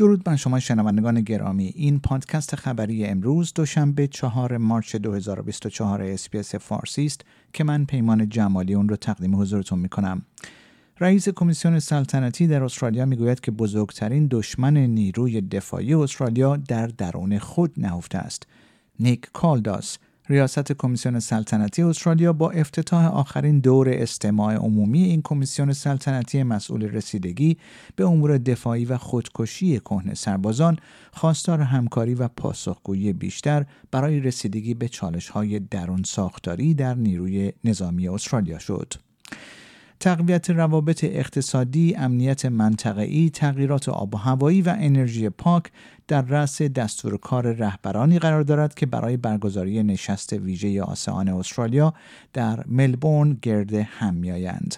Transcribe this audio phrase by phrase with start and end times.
[0.00, 7.06] درود بر شما شنوندگان گرامی این پادکست خبری امروز دوشنبه چهار مارچ 2024 SBS فارسی
[7.06, 10.22] است که من پیمان جمالی اون رو تقدیم حضورتون می کنم.
[11.00, 17.72] رئیس کمیسیون سلطنتی در استرالیا می‌گوید که بزرگترین دشمن نیروی دفاعی استرالیا در درون خود
[17.76, 18.46] نهفته است.
[19.00, 19.98] نیک کالداس
[20.28, 27.56] ریاست کمیسیون سلطنتی استرالیا با افتتاح آخرین دور استماع عمومی این کمیسیون سلطنتی مسئول رسیدگی
[27.96, 30.78] به امور دفاعی و خودکشی کهنه سربازان
[31.12, 38.58] خواستار همکاری و پاسخگویی بیشتر برای رسیدگی به چالش‌های درون ساختاری در نیروی نظامی استرالیا
[38.58, 38.94] شد.
[40.00, 45.64] تقویت روابط اقتصادی، امنیت منطقه‌ای، تغییرات آب و هوایی و انرژی پاک
[46.10, 51.94] در رأس دستور کار رهبرانی قرار دارد که برای برگزاری نشست ویژه آسان استرالیا
[52.32, 54.76] در ملبورن گرد هم میآیند.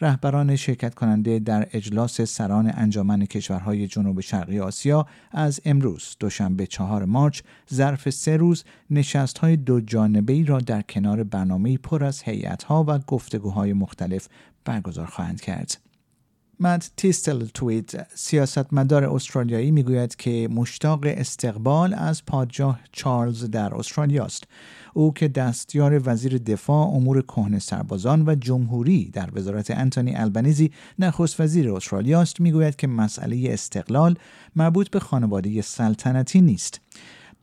[0.00, 7.04] رهبران شرکت کننده در اجلاس سران انجمن کشورهای جنوب شرقی آسیا از امروز دوشنبه چهار
[7.04, 7.40] مارچ
[7.74, 12.62] ظرف سه روز نشست های دو جانبه ای را در کنار برنامه پر از هیئت
[12.62, 14.28] ها و گفتگوهای مختلف
[14.64, 15.93] برگزار خواهند کرد.
[16.60, 24.44] مد تیستل تویت سیاستمدار استرالیایی می‌گوید که مشتاق استقبال از پادشاه چارلز در استرالیا است.
[24.94, 31.40] او که دستیار وزیر دفاع امور کهنه سربازان و جمهوری در وزارت انتونی البنیزی نخست
[31.40, 34.16] وزیر استرالیا است می‌گوید که مسئله استقلال
[34.56, 36.80] مربوط به خانواده سلطنتی نیست.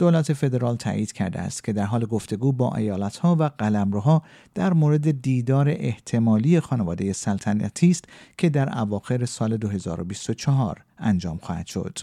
[0.01, 4.23] دولت فدرال تایید کرده است که در حال گفتگو با ایالتها و قلمروها
[4.55, 8.05] در مورد دیدار احتمالی خانواده سلطنتی است
[8.37, 11.99] که در اواخر سال 2024 انجام خواهد شد.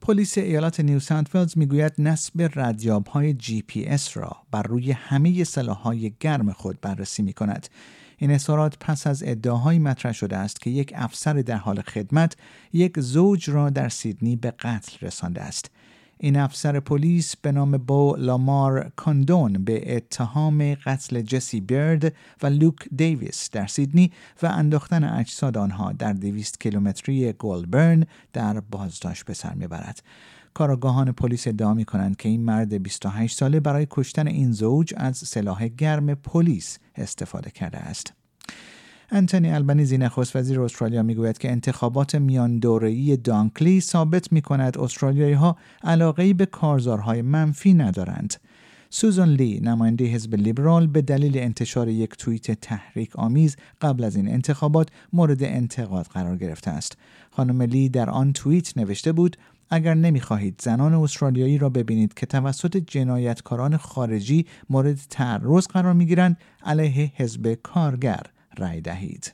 [0.00, 4.92] پلیس ایالات نیو ساوت ولز می‌گوید نصب ردیاب های جی پی اس را بر روی
[4.92, 5.44] اسلحه
[5.82, 7.68] های گرم خود بررسی می کند.
[8.16, 12.36] این اظهارات پس از ادعاهایی مطرح شده است که یک افسر در حال خدمت
[12.72, 15.70] یک زوج را در سیدنی به قتل رسانده است.
[16.18, 22.76] این افسر پلیس به نام بو لامار کاندون به اتهام قتل جسی برد و لوک
[22.96, 29.54] دیویس در سیدنی و انداختن اجساد آنها در دویست کیلومتری گولبرن در بازداشت به سر
[29.54, 30.02] می‌برد.
[30.54, 35.16] کارآگاهان پلیس ادعا می کنند که این مرد 28 ساله برای کشتن این زوج از
[35.16, 38.23] سلاح گرم پلیس استفاده کرده است.
[39.10, 45.38] انتونی البنیزی نخست وزیر استرالیا می‌گوید که انتخابات میان دوره‌ای دانکلی ثابت می کند استرالیایی
[45.82, 48.34] علاقه به کارزارهای منفی ندارند.
[48.90, 54.28] سوزان لی نماینده حزب لیبرال به دلیل انتشار یک توییت تحریک آمیز قبل از این
[54.28, 56.96] انتخابات مورد انتقاد قرار گرفته است.
[57.30, 59.36] خانم لی در آن توییت نوشته بود
[59.70, 67.12] اگر نمی‌خواهید زنان استرالیایی را ببینید که توسط جنایتکاران خارجی مورد تعرض قرار می‌گیرند علیه
[67.16, 68.22] حزب کارگر
[68.58, 69.32] رای دهید.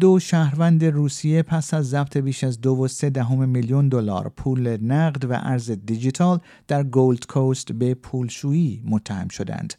[0.00, 4.76] دو شهروند روسیه پس از ضبط بیش از دو و سه دهم میلیون دلار پول
[4.76, 9.74] نقد و ارز دیجیتال در گولد کوست به پولشویی متهم شدند.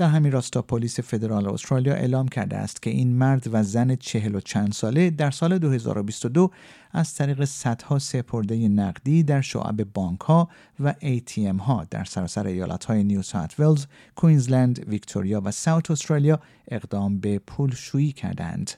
[0.00, 4.34] در همین راستا پلیس فدرال استرالیا اعلام کرده است که این مرد و زن چهل
[4.34, 6.50] و چند ساله در سال 2022
[6.92, 10.48] از طریق صدها سپرده نقدی در شعب بانک ها
[10.80, 16.40] و ATM ها در سراسر ایالت های نیو ساوت ولز، کوینزلند، ویکتوریا و ساوت استرالیا
[16.68, 18.70] اقدام به پولشویی کردند.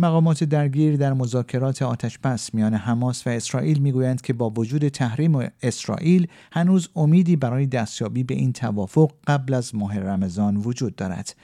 [0.00, 6.26] مقامات درگیر در مذاکرات آتشبس میان حماس و اسرائیل می‌گویند که با وجود تحریم اسرائیل
[6.52, 11.34] هنوز امیدی برای دستیابی به این توافق قبل از ماه رمضان وجود دارد.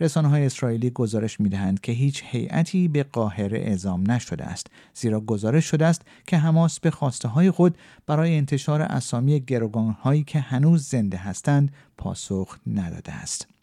[0.00, 5.20] رسانه های اسرائیلی گزارش می دهند که هیچ هیئتی به قاهره اعزام نشده است زیرا
[5.20, 10.40] گزارش شده است که حماس به خواسته های خود برای انتشار اسامی گروگان هایی که
[10.40, 13.53] هنوز زنده هستند پاسخ نداده است.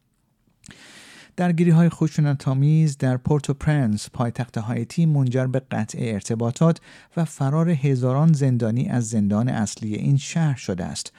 [1.36, 6.82] درگیری های خشونت‌آمیز در پورتو پرنس پایتخت هایتی منجر به قطع ارتباطات
[7.18, 11.14] و فرار هزاران زندانی از زندان اصلی این شهر شده است.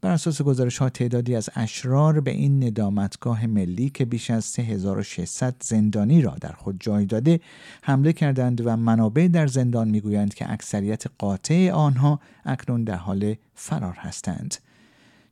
[0.00, 5.54] بر اساس گزارش ها تعدادی از اشرار به این ندامتگاه ملی که بیش از 3600
[5.60, 7.40] زندانی را در خود جای داده
[7.82, 13.94] حمله کردند و منابع در زندان می‌گویند که اکثریت قاطع آنها اکنون در حال فرار
[13.98, 14.56] هستند.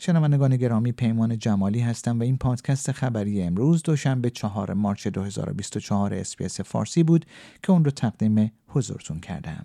[0.05, 6.61] شنوندگان گرامی پیمان جمالی هستم و این پادکست خبری امروز دوشنبه چهار مارچ 2024 اسپیس
[6.61, 7.27] فارسی بود
[7.63, 9.65] که اون رو تقدیم حضورتون کردم.